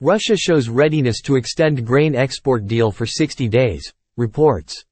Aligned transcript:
Russia 0.00 0.36
shows 0.36 0.68
readiness 0.68 1.20
to 1.20 1.36
extend 1.36 1.86
grain 1.86 2.16
export 2.16 2.66
deal 2.66 2.90
for 2.90 3.06
60 3.06 3.48
days, 3.48 3.92
reports. 4.16 4.84